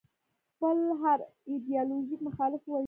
[0.53, 1.19] خپل هر
[1.51, 2.79] ایدیالوژیک مخالف ووژني.